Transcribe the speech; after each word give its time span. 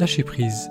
Lâcher 0.00 0.24
prise. 0.24 0.70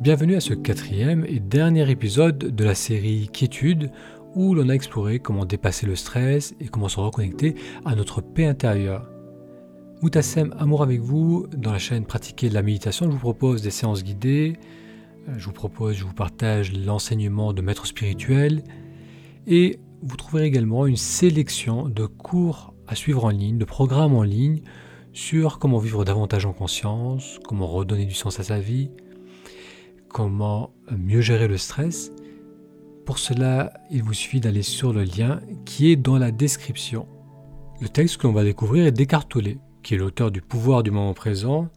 Bienvenue 0.00 0.34
à 0.34 0.40
ce 0.40 0.52
quatrième 0.52 1.24
et 1.28 1.38
dernier 1.38 1.88
épisode 1.88 2.36
de 2.36 2.64
la 2.64 2.74
série 2.74 3.30
Quiétude 3.32 3.92
où 4.34 4.56
l'on 4.56 4.70
a 4.70 4.72
exploré 4.72 5.20
comment 5.20 5.44
dépasser 5.44 5.86
le 5.86 5.94
stress 5.94 6.52
et 6.58 6.66
comment 6.66 6.88
se 6.88 6.98
reconnecter 6.98 7.54
à 7.84 7.94
notre 7.94 8.22
paix 8.22 8.44
intérieure. 8.44 9.08
Moutassem 10.02 10.52
Amour 10.58 10.82
avec 10.82 10.98
vous, 10.98 11.46
dans 11.56 11.70
la 11.70 11.78
chaîne 11.78 12.06
Pratiquer 12.06 12.48
de 12.48 12.54
la 12.54 12.62
méditation, 12.62 13.06
je 13.06 13.12
vous 13.12 13.20
propose 13.20 13.62
des 13.62 13.70
séances 13.70 14.02
guidées, 14.02 14.54
euh, 15.28 15.34
je 15.38 15.46
vous 15.46 15.52
propose, 15.52 15.94
je 15.94 16.04
vous 16.04 16.12
partage 16.12 16.72
l'enseignement 16.72 17.52
de 17.52 17.62
maîtres 17.62 17.86
spirituels 17.86 18.64
et 19.46 19.78
vous 20.02 20.16
trouverez 20.16 20.44
également 20.44 20.88
une 20.88 20.96
sélection 20.96 21.88
de 21.88 22.06
cours 22.06 22.74
à 22.88 22.96
suivre 22.96 23.26
en 23.26 23.30
ligne, 23.30 23.58
de 23.58 23.64
programmes 23.64 24.16
en 24.16 24.24
ligne 24.24 24.62
sur 25.16 25.58
comment 25.58 25.78
vivre 25.78 26.04
davantage 26.04 26.44
en 26.44 26.52
conscience, 26.52 27.40
comment 27.48 27.66
redonner 27.66 28.04
du 28.04 28.12
sens 28.12 28.38
à 28.38 28.42
sa 28.42 28.60
vie, 28.60 28.90
comment 30.08 30.74
mieux 30.94 31.22
gérer 31.22 31.48
le 31.48 31.56
stress. 31.56 32.12
Pour 33.06 33.18
cela, 33.18 33.72
il 33.90 34.02
vous 34.02 34.12
suffit 34.12 34.40
d'aller 34.40 34.62
sur 34.62 34.92
le 34.92 35.04
lien 35.04 35.40
qui 35.64 35.90
est 35.90 35.96
dans 35.96 36.18
la 36.18 36.30
description. 36.32 37.08
Le 37.80 37.88
texte 37.88 38.18
que 38.18 38.26
l'on 38.26 38.34
va 38.34 38.44
découvrir 38.44 38.84
est 38.84 39.28
Tolle, 39.28 39.56
qui 39.82 39.94
est 39.94 39.96
l'auteur 39.96 40.30
du 40.30 40.42
pouvoir 40.42 40.82
du 40.82 40.90
moment 40.90 41.14
présent. 41.14 41.70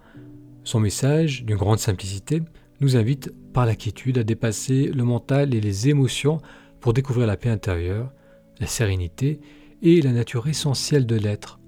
Son 0.66 0.82
message, 0.82 1.46
d'une 1.46 1.56
grande 1.56 1.80
simplicité, 1.80 2.42
nous 2.82 2.98
invite 2.98 3.32
par 3.54 3.66
la 3.66 3.76
quiétude 3.76 4.18
à 4.18 4.24
dépasser 4.24 4.88
le 4.88 5.06
mental 5.06 5.56
et 5.56 5.62
les 5.62 5.88
émotions 5.88 6.40
pour 6.82 6.92
découvrir 6.92 7.26
la 7.26 7.38
paix 7.38 7.50
intérieure, 7.50 8.12
la 8.60 8.68
sérénité 8.68 9.40
et 9.82 10.02
la 10.02 10.12
nature 10.12 10.50
essentielle 10.50 11.06
de 11.06 11.16
l'être 11.16 11.59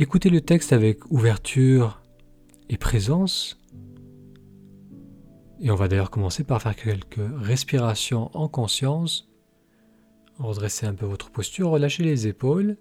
Écoutez 0.00 0.30
le 0.30 0.40
texte 0.40 0.72
avec 0.72 1.10
ouverture 1.10 2.00
et 2.68 2.76
présence. 2.76 3.58
Et 5.60 5.72
on 5.72 5.74
va 5.74 5.88
d'ailleurs 5.88 6.12
commencer 6.12 6.44
par 6.44 6.62
faire 6.62 6.76
quelques 6.76 7.18
respirations 7.18 8.30
en 8.32 8.46
conscience. 8.46 9.28
Redressez 10.38 10.86
un 10.86 10.94
peu 10.94 11.04
votre 11.04 11.32
posture, 11.32 11.70
relâchez 11.70 12.04
les 12.04 12.28
épaules. 12.28 12.76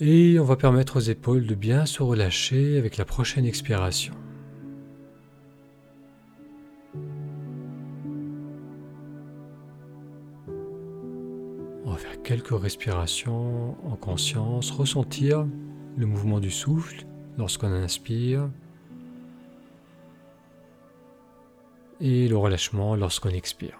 Et 0.00 0.38
on 0.40 0.44
va 0.44 0.56
permettre 0.56 0.96
aux 0.96 1.00
épaules 1.00 1.46
de 1.46 1.54
bien 1.54 1.84
se 1.84 2.02
relâcher 2.02 2.78
avec 2.78 2.96
la 2.96 3.04
prochaine 3.04 3.44
expiration. 3.44 4.14
Quelques 12.50 12.62
respirations 12.62 13.76
en 13.86 13.96
conscience, 13.96 14.70
ressentir 14.70 15.46
le 15.96 16.06
mouvement 16.06 16.40
du 16.40 16.50
souffle 16.50 17.04
lorsqu'on 17.38 17.72
inspire 17.72 18.50
et 22.00 22.28
le 22.28 22.36
relâchement 22.36 22.96
lorsqu'on 22.96 23.30
expire. 23.30 23.78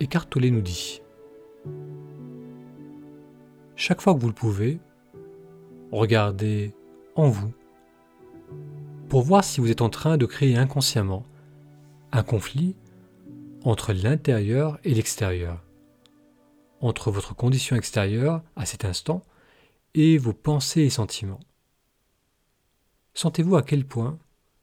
Eckhart 0.00 0.26
nous 0.36 0.60
dit 0.60 1.00
Chaque 3.76 4.00
fois 4.00 4.14
que 4.14 4.18
vous 4.20 4.28
le 4.28 4.34
pouvez, 4.34 4.80
regardez 5.92 6.74
en 7.14 7.28
vous 7.28 7.52
pour 9.12 9.20
voir 9.20 9.44
si 9.44 9.60
vous 9.60 9.70
êtes 9.70 9.82
en 9.82 9.90
train 9.90 10.16
de 10.16 10.24
créer 10.24 10.56
inconsciemment 10.56 11.26
un 12.12 12.22
conflit 12.22 12.74
entre 13.62 13.92
l'intérieur 13.92 14.78
et 14.84 14.94
l'extérieur, 14.94 15.62
entre 16.80 17.10
votre 17.10 17.36
condition 17.36 17.76
extérieure 17.76 18.42
à 18.56 18.64
cet 18.64 18.86
instant 18.86 19.22
et 19.92 20.16
vos 20.16 20.32
pensées 20.32 20.84
et 20.84 20.88
sentiments. 20.88 21.40
Sentez-vous 23.12 23.56
à 23.56 23.62
quel 23.62 23.84
point 23.84 24.18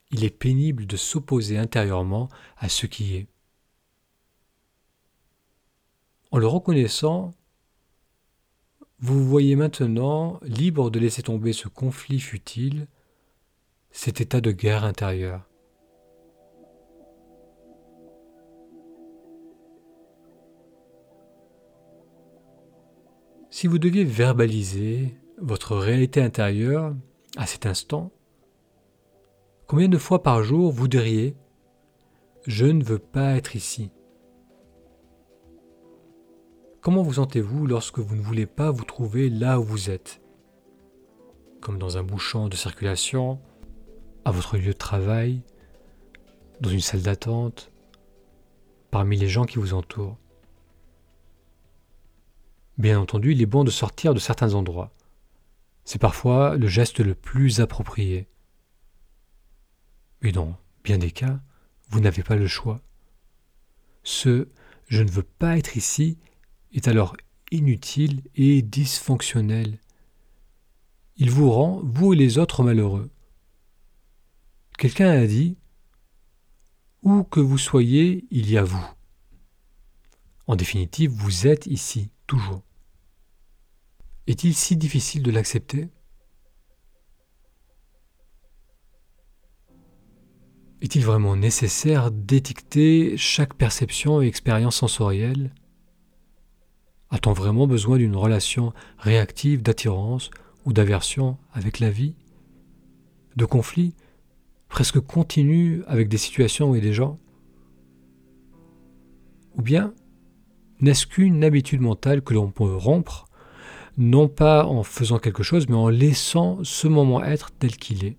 il 0.09 0.23
est 0.23 0.35
pénible 0.35 0.87
de 0.87 0.97
s'opposer 0.97 1.59
intérieurement 1.59 2.27
à 2.57 2.69
ce 2.69 2.87
qui 2.87 3.17
est. 3.17 3.27
En 6.31 6.39
le 6.39 6.47
reconnaissant, 6.47 7.35
vous 8.97 9.13
vous 9.13 9.29
voyez 9.29 9.55
maintenant 9.55 10.39
libre 10.41 10.89
de 10.89 10.97
laisser 10.97 11.21
tomber 11.21 11.53
ce 11.53 11.67
conflit 11.67 12.19
futile 12.19 12.87
cet 13.91 14.21
état 14.21 14.41
de 14.41 14.51
guerre 14.51 14.83
intérieure. 14.83 15.49
Si 23.49 23.67
vous 23.67 23.79
deviez 23.79 24.03
verbaliser 24.03 25.17
votre 25.37 25.75
réalité 25.75 26.21
intérieure 26.21 26.95
à 27.35 27.45
cet 27.45 27.65
instant, 27.65 28.11
combien 29.67 29.89
de 29.89 29.97
fois 29.97 30.23
par 30.23 30.43
jour 30.43 30.71
vous 30.71 30.87
diriez⁇ 30.87 31.31
Je 32.45 32.67
ne 32.67 32.83
veux 32.83 32.99
pas 32.99 33.35
être 33.35 33.55
ici⁇ 33.55 33.85
Comment 36.81 37.01
vous 37.01 37.13
sentez-vous 37.13 37.67
lorsque 37.67 37.99
vous 37.99 38.15
ne 38.15 38.21
voulez 38.21 38.45
pas 38.45 38.71
vous 38.71 38.85
trouver 38.85 39.29
là 39.29 39.59
où 39.59 39.63
vous 39.63 39.89
êtes? 39.89 40.21
Comme 41.59 41.77
dans 41.77 41.97
un 41.97 42.03
bouchon 42.03 42.47
de 42.47 42.55
circulation, 42.55 43.39
à 44.25 44.31
votre 44.31 44.57
lieu 44.57 44.67
de 44.67 44.73
travail, 44.73 45.41
dans 46.61 46.69
une 46.69 46.79
salle 46.79 47.01
d'attente, 47.01 47.71
parmi 48.91 49.17
les 49.17 49.27
gens 49.27 49.45
qui 49.45 49.57
vous 49.57 49.73
entourent. 49.73 50.17
Bien 52.77 52.99
entendu, 52.99 53.33
il 53.33 53.41
est 53.41 53.45
bon 53.45 53.63
de 53.63 53.71
sortir 53.71 54.13
de 54.13 54.19
certains 54.19 54.53
endroits. 54.53 54.93
C'est 55.83 55.99
parfois 55.99 56.55
le 56.55 56.67
geste 56.67 56.99
le 56.99 57.15
plus 57.15 57.61
approprié. 57.61 58.27
Mais 60.21 60.31
dans 60.31 60.57
bien 60.83 60.97
des 60.97 61.11
cas, 61.11 61.39
vous 61.89 61.99
n'avez 61.99 62.23
pas 62.23 62.35
le 62.35 62.47
choix. 62.47 62.81
Ce 64.03 64.47
je 64.87 65.03
ne 65.03 65.11
veux 65.11 65.23
pas 65.23 65.57
être 65.57 65.77
ici 65.77 66.17
est 66.73 66.87
alors 66.87 67.15
inutile 67.51 68.21
et 68.35 68.61
dysfonctionnel. 68.61 69.79
Il 71.17 71.29
vous 71.31 71.51
rend, 71.51 71.81
vous 71.83 72.13
et 72.13 72.15
les 72.15 72.37
autres, 72.37 72.63
malheureux. 72.63 73.09
Quelqu'un 74.79 75.09
a 75.09 75.27
dit 75.27 75.57
Où 77.03 77.25
que 77.25 77.41
vous 77.41 77.57
soyez, 77.57 78.25
il 78.31 78.49
y 78.49 78.57
a 78.57 78.63
vous. 78.63 78.87
En 80.47 80.55
définitive, 80.55 81.11
vous 81.11 81.47
êtes 81.47 81.65
ici, 81.65 82.11
toujours. 82.27 82.63
Est-il 84.25 84.55
si 84.55 84.77
difficile 84.77 85.21
de 85.21 85.31
l'accepter? 85.31 85.89
Est-il 90.79 91.03
vraiment 91.03 91.35
nécessaire 91.35 92.09
d'étiqueter 92.09 93.17
chaque 93.17 93.55
perception 93.55 94.21
et 94.21 94.27
expérience 94.27 94.77
sensorielle? 94.77 95.53
A-t-on 97.09 97.33
vraiment 97.33 97.67
besoin 97.67 97.97
d'une 97.97 98.15
relation 98.15 98.71
réactive 98.97 99.61
d'attirance 99.61 100.31
ou 100.63 100.71
d'aversion 100.71 101.37
avec 101.51 101.79
la 101.79 101.89
vie? 101.89 102.15
De 103.35 103.43
conflit 103.43 103.93
presque 104.69 104.99
continue 104.99 105.83
avec 105.87 106.07
des 106.07 106.17
situations 106.17 106.75
et 106.75 106.81
des 106.81 106.93
gens 106.93 107.19
Ou 109.57 109.61
bien 109.61 109.93
n'est-ce 110.79 111.05
qu'une 111.05 111.43
habitude 111.43 111.81
mentale 111.81 112.21
que 112.21 112.33
l'on 112.33 112.51
peut 112.51 112.73
rompre, 112.73 113.25
non 113.97 114.29
pas 114.29 114.65
en 114.65 114.83
faisant 114.83 115.19
quelque 115.19 115.43
chose, 115.43 115.67
mais 115.67 115.75
en 115.75 115.89
laissant 115.89 116.63
ce 116.63 116.87
moment 116.87 117.21
être 117.21 117.51
tel 117.51 117.75
qu'il 117.75 118.05
est 118.05 118.17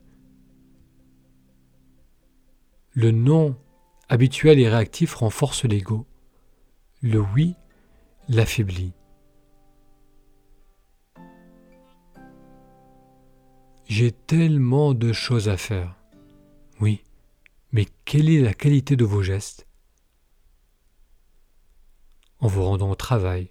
Le 2.93 3.13
non 3.13 3.57
habituel 4.11 4.59
et 4.59 4.69
réactif 4.69 5.15
renforce 5.15 5.65
l'ego. 5.65 6.07
Le 7.01 7.21
oui 7.21 7.55
l'affaiblit. 8.29 8.93
J'ai 13.87 14.13
tellement 14.13 14.93
de 14.93 15.13
choses 15.13 15.49
à 15.49 15.57
faire. 15.57 16.00
Oui, 16.81 17.05
mais 17.73 17.87
quelle 18.07 18.31
est 18.31 18.41
la 18.41 18.55
qualité 18.55 18.97
de 18.97 19.05
vos 19.05 19.23
gestes? 19.23 19.67
En 22.39 22.47
vous 22.47 22.65
rendant 22.65 22.91
au 22.91 22.95
travail, 22.95 23.51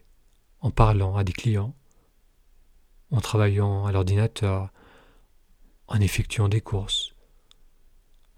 en 0.61 0.71
parlant 0.71 1.15
à 1.15 1.23
des 1.23 1.31
clients, 1.31 1.75
en 3.11 3.21
travaillant 3.21 3.85
à 3.85 3.91
l'ordinateur, 3.91 4.71
en 5.87 5.99
effectuant 5.99 6.49
des 6.49 6.61
courses, 6.61 7.13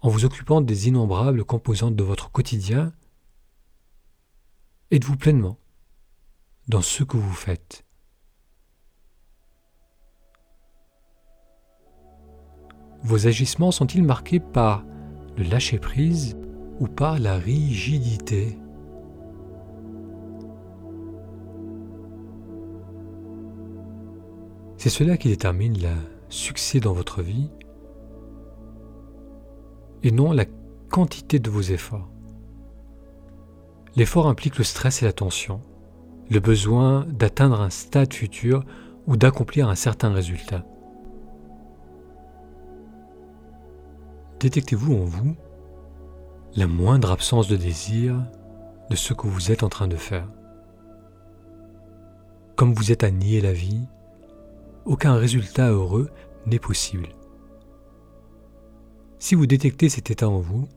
en 0.00 0.10
vous 0.10 0.26
occupant 0.26 0.60
des 0.60 0.88
innombrables 0.88 1.44
composantes 1.44 1.96
de 1.96 2.04
votre 2.04 2.30
quotidien, 2.30 2.92
êtes-vous 4.90 5.16
pleinement 5.16 5.58
dans 6.68 6.82
ce 6.82 7.02
que 7.02 7.16
vous 7.16 7.32
faites? 7.32 7.86
Vos 13.04 13.26
agissements 13.26 13.72
sont-ils 13.72 14.04
marqués 14.04 14.38
par 14.38 14.84
le 15.36 15.44
lâcher-prise 15.44 16.36
ou 16.78 16.86
par 16.86 17.18
la 17.18 17.36
rigidité? 17.36 18.58
C'est 24.76 24.88
cela 24.88 25.16
qui 25.16 25.28
détermine 25.28 25.78
le 25.78 25.94
succès 26.28 26.80
dans 26.80 26.92
votre 26.92 27.22
vie 27.22 27.50
et 30.02 30.10
non 30.10 30.32
la 30.32 30.44
quantité 30.90 31.38
de 31.38 31.50
vos 31.50 31.60
efforts. 31.60 32.08
L'effort 33.94 34.26
implique 34.26 34.58
le 34.58 34.64
stress 34.64 35.02
et 35.02 35.04
la 35.04 35.12
tension, 35.12 35.60
le 36.30 36.40
besoin 36.40 37.06
d'atteindre 37.10 37.60
un 37.60 37.70
stade 37.70 38.12
futur 38.12 38.64
ou 39.06 39.16
d'accomplir 39.16 39.68
un 39.68 39.74
certain 39.74 40.12
résultat. 40.12 40.64
Détectez-vous 44.42 44.96
en 44.96 45.04
vous 45.04 45.36
la 46.56 46.66
moindre 46.66 47.12
absence 47.12 47.46
de 47.46 47.56
désir 47.56 48.20
de 48.90 48.96
ce 48.96 49.14
que 49.14 49.28
vous 49.28 49.52
êtes 49.52 49.62
en 49.62 49.68
train 49.68 49.86
de 49.86 49.94
faire 49.94 50.28
Comme 52.56 52.74
vous 52.74 52.90
êtes 52.90 53.04
à 53.04 53.12
nier 53.12 53.40
la 53.40 53.52
vie, 53.52 53.86
aucun 54.84 55.14
résultat 55.14 55.70
heureux 55.70 56.10
n'est 56.44 56.58
possible. 56.58 57.10
Si 59.20 59.36
vous 59.36 59.46
détectez 59.46 59.88
cet 59.88 60.10
état 60.10 60.28
en 60.28 60.40
vous, 60.40 60.68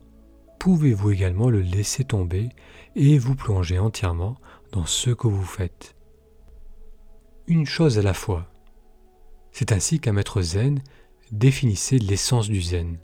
pouvez-vous 0.60 1.10
également 1.10 1.50
le 1.50 1.60
laisser 1.60 2.04
tomber 2.04 2.50
et 2.94 3.18
vous 3.18 3.34
plonger 3.34 3.80
entièrement 3.80 4.36
dans 4.70 4.86
ce 4.86 5.10
que 5.10 5.26
vous 5.26 5.44
faites. 5.44 5.96
Une 7.48 7.66
chose 7.66 7.98
à 7.98 8.02
la 8.02 8.14
fois. 8.14 8.46
C'est 9.50 9.72
ainsi 9.72 9.98
qu'un 9.98 10.12
maître 10.12 10.40
zen 10.40 10.84
définissait 11.32 11.98
l'essence 11.98 12.46
du 12.46 12.62
zen. 12.62 12.98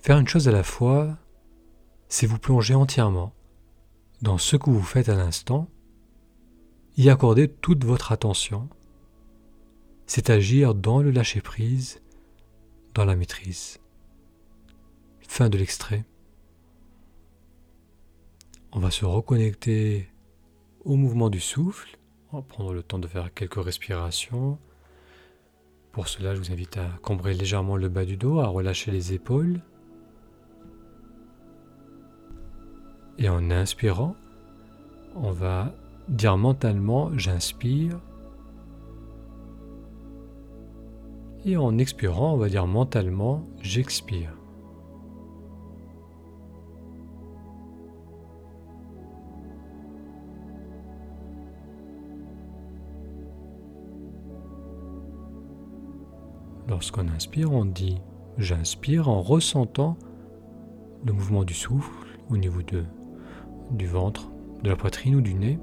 Faire 0.00 0.18
une 0.18 0.28
chose 0.28 0.48
à 0.48 0.52
la 0.52 0.62
fois, 0.62 1.18
c'est 2.08 2.26
vous 2.26 2.38
plonger 2.38 2.74
entièrement 2.74 3.34
dans 4.22 4.38
ce 4.38 4.56
que 4.56 4.70
vous 4.70 4.82
faites 4.82 5.08
à 5.08 5.14
l'instant, 5.14 5.68
y 6.96 7.08
accorder 7.10 7.48
toute 7.48 7.84
votre 7.84 8.12
attention, 8.12 8.68
c'est 10.06 10.30
agir 10.30 10.74
dans 10.74 11.02
le 11.02 11.10
lâcher-prise, 11.10 12.02
dans 12.94 13.04
la 13.04 13.14
maîtrise. 13.14 13.78
Fin 15.28 15.48
de 15.48 15.58
l'extrait. 15.58 16.04
On 18.72 18.80
va 18.80 18.90
se 18.90 19.04
reconnecter 19.04 20.08
au 20.84 20.96
mouvement 20.96 21.30
du 21.30 21.40
souffle. 21.40 21.98
On 22.32 22.38
va 22.38 22.42
prendre 22.42 22.72
le 22.72 22.82
temps 22.82 22.98
de 22.98 23.06
faire 23.06 23.32
quelques 23.32 23.62
respirations. 23.62 24.58
Pour 25.92 26.08
cela, 26.08 26.34
je 26.34 26.40
vous 26.40 26.52
invite 26.52 26.76
à 26.76 26.88
cambrer 27.02 27.34
légèrement 27.34 27.76
le 27.76 27.88
bas 27.88 28.04
du 28.04 28.16
dos, 28.16 28.40
à 28.40 28.48
relâcher 28.48 28.90
les 28.90 29.12
épaules. 29.12 29.60
Et 33.22 33.28
en 33.28 33.50
inspirant, 33.50 34.16
on 35.14 35.30
va 35.30 35.74
dire 36.08 36.38
mentalement 36.38 37.10
j'inspire. 37.18 38.00
Et 41.44 41.58
en 41.58 41.76
expirant, 41.76 42.32
on 42.32 42.38
va 42.38 42.48
dire 42.48 42.66
mentalement 42.66 43.46
j'expire. 43.60 44.32
Lorsqu'on 56.68 57.08
inspire, 57.08 57.52
on 57.52 57.66
dit 57.66 58.00
j'inspire 58.38 59.10
en 59.10 59.20
ressentant 59.20 59.98
le 61.04 61.12
mouvement 61.12 61.44
du 61.44 61.52
souffle 61.52 62.06
au 62.30 62.38
niveau 62.38 62.62
de 62.62 62.84
du 63.70 63.86
ventre, 63.86 64.30
de 64.62 64.70
la 64.70 64.76
poitrine 64.76 65.16
ou 65.16 65.20
du 65.20 65.34
nez. 65.34 65.58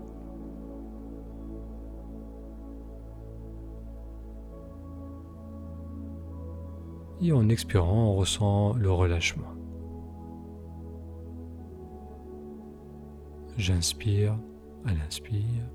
Et 7.19 7.31
en 7.31 7.49
expirant, 7.49 8.11
on 8.11 8.15
ressent 8.15 8.73
le 8.73 8.91
relâchement. 8.91 9.47
J'inspire 13.57 14.37
à 14.85 14.93
l'inspire. 14.93 15.65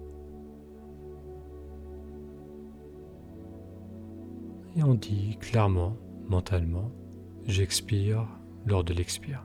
Et 4.76 4.82
on 4.84 4.94
dit 4.94 5.36
clairement, 5.38 5.96
mentalement, 6.28 6.92
j'expire 7.44 8.26
lors 8.64 8.84
de 8.84 8.94
l'expire. 8.94 9.44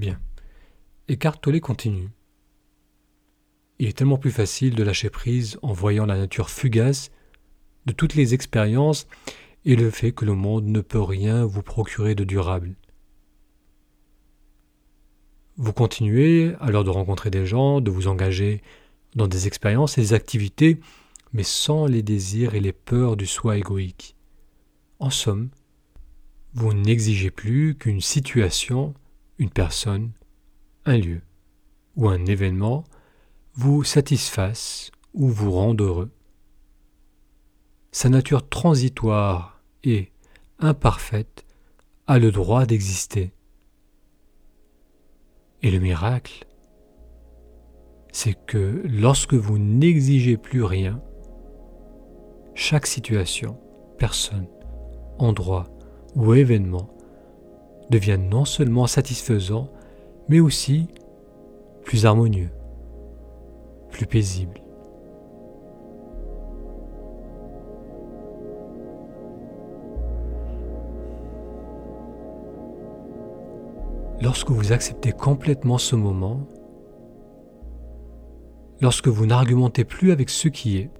Bien. 0.00 0.18
Écartoler 1.08 1.60
continue. 1.60 2.08
Il 3.78 3.86
est 3.86 3.98
tellement 3.98 4.16
plus 4.16 4.30
facile 4.30 4.74
de 4.74 4.82
lâcher 4.82 5.10
prise 5.10 5.58
en 5.60 5.74
voyant 5.74 6.06
la 6.06 6.16
nature 6.16 6.48
fugace 6.48 7.10
de 7.84 7.92
toutes 7.92 8.14
les 8.14 8.32
expériences 8.32 9.06
et 9.66 9.76
le 9.76 9.90
fait 9.90 10.12
que 10.12 10.24
le 10.24 10.34
monde 10.34 10.64
ne 10.64 10.80
peut 10.80 11.02
rien 11.02 11.44
vous 11.44 11.62
procurer 11.62 12.14
de 12.14 12.24
durable. 12.24 12.76
Vous 15.58 15.74
continuez 15.74 16.54
alors 16.60 16.84
de 16.84 16.90
rencontrer 16.90 17.28
des 17.28 17.44
gens, 17.44 17.82
de 17.82 17.90
vous 17.90 18.08
engager 18.08 18.62
dans 19.16 19.28
des 19.28 19.46
expériences 19.48 19.98
et 19.98 20.00
des 20.00 20.14
activités, 20.14 20.80
mais 21.34 21.42
sans 21.42 21.84
les 21.84 22.02
désirs 22.02 22.54
et 22.54 22.60
les 22.60 22.72
peurs 22.72 23.18
du 23.18 23.26
soi 23.26 23.58
égoïque. 23.58 24.16
En 24.98 25.10
somme, 25.10 25.50
vous 26.54 26.72
n'exigez 26.72 27.30
plus 27.30 27.74
qu'une 27.74 28.00
situation 28.00 28.94
une 29.40 29.50
personne, 29.50 30.12
un 30.84 30.98
lieu 30.98 31.22
ou 31.96 32.08
un 32.08 32.26
événement 32.26 32.84
vous 33.54 33.82
satisfasse 33.84 34.92
ou 35.14 35.28
vous 35.28 35.50
rende 35.50 35.80
heureux. 35.80 36.10
Sa 37.90 38.10
nature 38.10 38.48
transitoire 38.48 39.62
et 39.82 40.12
imparfaite 40.58 41.46
a 42.06 42.18
le 42.18 42.30
droit 42.30 42.66
d'exister. 42.66 43.32
Et 45.62 45.70
le 45.70 45.78
miracle, 45.78 46.46
c'est 48.12 48.34
que 48.46 48.82
lorsque 48.84 49.34
vous 49.34 49.58
n'exigez 49.58 50.36
plus 50.36 50.64
rien, 50.64 51.02
chaque 52.54 52.86
situation, 52.86 53.58
personne, 53.98 54.48
endroit 55.18 55.70
ou 56.14 56.34
événement 56.34 56.90
devient 57.90 58.18
non 58.18 58.44
seulement 58.44 58.86
satisfaisant, 58.86 59.68
mais 60.28 60.40
aussi 60.40 60.86
plus 61.84 62.06
harmonieux, 62.06 62.50
plus 63.90 64.06
paisible. 64.06 64.62
Lorsque 74.22 74.50
vous 74.50 74.72
acceptez 74.72 75.12
complètement 75.12 75.78
ce 75.78 75.96
moment, 75.96 76.40
lorsque 78.82 79.08
vous 79.08 79.24
n'argumentez 79.24 79.84
plus 79.84 80.12
avec 80.12 80.28
ce 80.28 80.48
qui 80.48 80.76
est, 80.76 80.90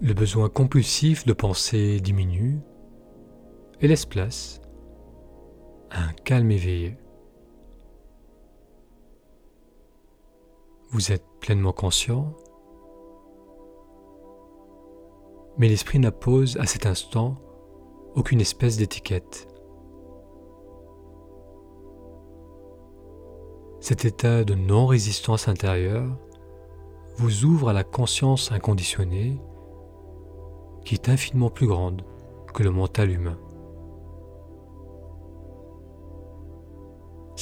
le 0.00 0.14
besoin 0.14 0.48
compulsif 0.48 1.26
de 1.26 1.34
penser 1.34 2.00
diminue 2.00 2.58
et 3.80 3.88
laisse 3.88 4.06
place 4.06 4.61
un 5.94 6.12
calme 6.24 6.50
éveillé. 6.50 6.96
Vous 10.90 11.12
êtes 11.12 11.24
pleinement 11.40 11.72
conscient, 11.72 12.34
mais 15.58 15.68
l'esprit 15.68 15.98
n'impose 15.98 16.56
à 16.58 16.66
cet 16.66 16.86
instant 16.86 17.36
aucune 18.14 18.40
espèce 18.40 18.76
d'étiquette. 18.76 19.48
Cet 23.80 24.04
état 24.04 24.44
de 24.44 24.54
non-résistance 24.54 25.48
intérieure 25.48 26.16
vous 27.16 27.44
ouvre 27.44 27.70
à 27.70 27.72
la 27.72 27.84
conscience 27.84 28.52
inconditionnée 28.52 29.40
qui 30.84 30.94
est 30.94 31.08
infiniment 31.08 31.50
plus 31.50 31.66
grande 31.66 32.02
que 32.54 32.62
le 32.62 32.70
mental 32.70 33.10
humain. 33.10 33.38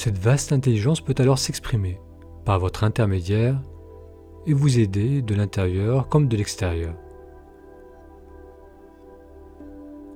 Cette 0.03 0.17
vaste 0.17 0.51
intelligence 0.51 0.99
peut 0.99 1.13
alors 1.19 1.37
s'exprimer 1.37 2.01
par 2.43 2.57
votre 2.57 2.83
intermédiaire 2.83 3.61
et 4.47 4.53
vous 4.55 4.79
aider 4.79 5.21
de 5.21 5.35
l'intérieur 5.35 6.09
comme 6.09 6.27
de 6.27 6.35
l'extérieur. 6.35 6.95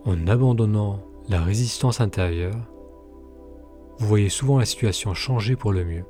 En 0.03 0.25
abandonnant 0.25 1.03
la 1.29 1.39
résistance 1.39 2.01
intérieure, 2.01 2.67
vous 3.99 4.07
voyez 4.07 4.29
souvent 4.29 4.57
la 4.57 4.65
situation 4.65 5.13
changer 5.13 5.55
pour 5.55 5.71
le 5.71 5.85
mieux. 5.85 6.05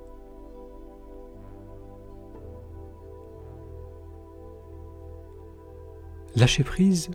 Lâcher 6.38 6.64
prise, 6.64 7.12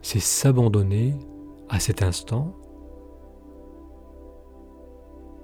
c'est 0.00 0.20
s'abandonner 0.20 1.16
à 1.68 1.80
cet 1.80 2.04
instant 2.04 2.54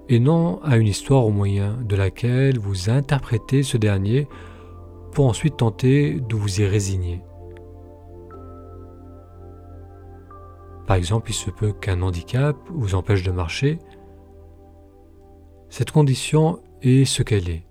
et 0.09 0.19
non 0.19 0.61
à 0.63 0.77
une 0.77 0.87
histoire 0.87 1.25
au 1.25 1.31
moyen 1.31 1.79
de 1.83 1.97
laquelle 1.97 2.59
vous 2.59 2.91
interprétez 2.91 3.63
ce 3.63 3.77
dernier 3.77 4.29
pour 5.13 5.27
ensuite 5.27 5.57
tenter 5.59 6.21
de 6.21 6.35
vous 6.35 6.61
y 6.61 6.67
résigner. 6.67 7.23
Par 10.87 10.97
exemple, 10.97 11.31
il 11.31 11.35
se 11.35 11.51
peut 11.51 11.73
qu'un 11.73 12.03
handicap 12.03 12.57
vous 12.71 12.95
empêche 12.95 13.23
de 13.23 13.31
marcher. 13.31 13.79
Cette 15.71 15.91
condition 15.91 16.61
est 16.83 17.05
ce 17.05 17.23
qu'elle 17.23 17.49
est. 17.49 17.65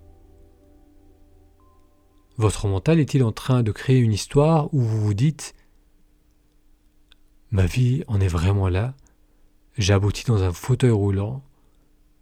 Votre 2.37 2.67
mental 2.67 2.99
est-il 2.99 3.23
en 3.23 3.31
train 3.31 3.61
de 3.61 3.71
créer 3.71 3.99
une 3.99 4.13
histoire 4.13 4.73
où 4.73 4.81
vous 4.81 4.99
vous 4.99 5.13
dites 5.13 5.53
Ma 7.51 7.67
vie 7.67 8.03
en 8.07 8.19
est 8.19 8.27
vraiment 8.27 8.67
là, 8.67 8.95
j'ai 9.77 9.93
abouti 9.93 10.25
dans 10.25 10.41
un 10.41 10.51
fauteuil 10.51 10.89
roulant, 10.89 11.43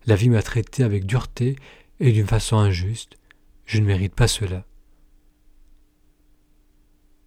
la 0.05 0.15
vie 0.15 0.29
m'a 0.29 0.41
traité 0.41 0.83
avec 0.83 1.05
dureté 1.05 1.55
et 1.99 2.11
d'une 2.11 2.27
façon 2.27 2.57
injuste, 2.57 3.17
je 3.65 3.79
ne 3.79 3.85
mérite 3.85 4.15
pas 4.15 4.27
cela. 4.27 4.65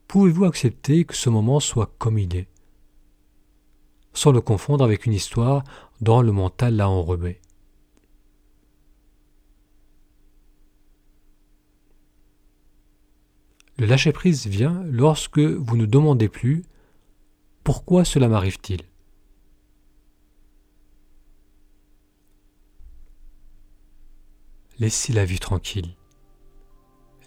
Pouvez-vous 0.08 0.44
accepter 0.44 1.04
que 1.04 1.14
ce 1.14 1.30
moment 1.30 1.60
soit 1.60 1.94
comme 1.98 2.18
il 2.18 2.36
est? 2.36 2.48
Sans 4.12 4.30
le 4.30 4.40
confondre 4.40 4.84
avec 4.84 5.06
une 5.06 5.12
histoire 5.12 5.64
dont 6.00 6.20
le 6.20 6.32
mental 6.32 6.76
l'a 6.76 6.88
enrobé. 6.88 7.40
Le 13.76 13.86
lâcher-prise 13.86 14.46
vient 14.46 14.84
lorsque 14.84 15.40
vous 15.40 15.76
ne 15.76 15.86
demandez 15.86 16.28
plus 16.28 16.64
pourquoi 17.64 18.04
cela 18.04 18.28
m'arrive-t-il? 18.28 18.82
Laissez 24.78 25.12
la 25.12 25.24
vie 25.24 25.38
tranquille. 25.38 25.96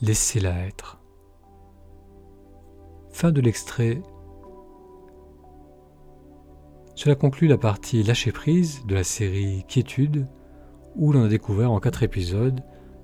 Laissez-la 0.01 0.67
être. 0.67 0.99
Fin 3.11 3.31
de 3.31 3.41
l'extrait 3.41 4.01
cela 6.97 7.13
conclut 7.13 7.47
la 7.47 7.59
partie 7.59 8.01
lâcher 8.01 8.31
prise 8.31 8.83
de 8.87 8.95
la 8.95 9.03
série 9.03 9.63
Quiétude, 9.67 10.25
où 10.95 11.13
l'on 11.13 11.25
a 11.25 11.27
découvert 11.27 11.71
en 11.71 11.79
quatre 11.79 12.01
épisodes 12.01 12.59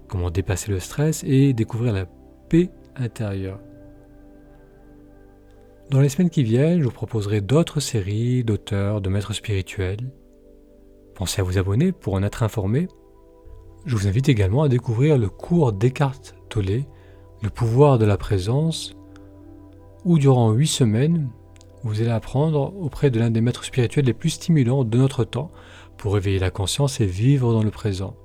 comment 0.07 0.31
dépasser 0.31 0.71
le 0.71 0.79
stress 0.79 1.23
et 1.27 1.53
découvrir 1.53 1.93
la 1.93 2.07
paix 2.49 2.71
intérieure. 2.95 3.59
Dans 5.91 6.01
les 6.01 6.09
semaines 6.09 6.31
qui 6.31 6.41
viennent, 6.41 6.79
je 6.79 6.85
vous 6.85 6.91
proposerai 6.91 7.41
d'autres 7.41 7.79
séries 7.79 8.43
d'auteurs, 8.43 8.99
de 8.99 9.09
maîtres 9.09 9.33
spirituels. 9.33 10.11
Pensez 11.13 11.41
à 11.41 11.43
vous 11.43 11.59
abonner 11.59 11.91
pour 11.91 12.15
en 12.15 12.23
être 12.23 12.41
informé. 12.41 12.87
Je 13.85 13.97
vous 13.97 14.07
invite 14.07 14.29
également 14.29 14.63
à 14.63 14.69
découvrir 14.69 15.17
le 15.17 15.27
cours 15.27 15.73
Descartes 15.73 16.35
Tolle, 16.49 16.83
le 17.41 17.49
pouvoir 17.49 17.97
de 17.97 18.05
la 18.05 18.15
présence, 18.15 18.95
où 20.05 20.17
durant 20.17 20.51
huit 20.51 20.67
semaines, 20.67 21.29
vous 21.83 21.99
allez 21.99 22.09
apprendre 22.09 22.73
auprès 22.79 23.11
de 23.11 23.19
l'un 23.19 23.29
des 23.29 23.41
maîtres 23.41 23.65
spirituels 23.65 24.05
les 24.05 24.13
plus 24.13 24.29
stimulants 24.29 24.85
de 24.85 24.97
notre 24.97 25.25
temps 25.25 25.51
pour 25.97 26.13
réveiller 26.13 26.39
la 26.39 26.49
conscience 26.49 27.01
et 27.01 27.05
vivre 27.05 27.51
dans 27.51 27.63
le 27.63 27.71
présent. 27.71 28.15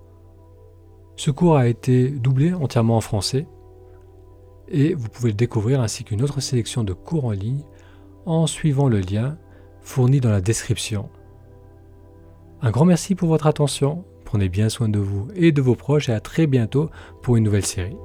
Ce 1.16 1.32
cours 1.32 1.56
a 1.56 1.66
été 1.66 2.10
doublé 2.10 2.52
entièrement 2.54 2.96
en 2.96 3.00
français 3.00 3.48
et 4.68 4.94
vous 4.94 5.08
pouvez 5.08 5.30
le 5.30 5.36
découvrir 5.36 5.80
ainsi 5.80 6.04
qu'une 6.04 6.22
autre 6.22 6.40
sélection 6.40 6.84
de 6.84 6.92
cours 6.92 7.24
en 7.24 7.32
ligne 7.32 7.64
en 8.26 8.46
suivant 8.46 8.88
le 8.88 9.00
lien 9.00 9.36
fourni 9.80 10.20
dans 10.20 10.30
la 10.30 10.40
description. 10.40 11.08
Un 12.62 12.70
grand 12.70 12.84
merci 12.84 13.16
pour 13.16 13.28
votre 13.28 13.48
attention, 13.48 14.04
prenez 14.28 14.50
bien 14.50 14.68
soin 14.68 14.90
de 14.90 14.98
vous 14.98 15.26
et 15.34 15.52
de 15.52 15.62
vos 15.62 15.74
proches 15.74 16.10
et 16.10 16.12
à 16.12 16.20
très 16.20 16.46
bientôt 16.46 16.90
pour 17.22 17.38
une 17.38 17.44
nouvelle 17.44 17.64
série. 17.64 17.96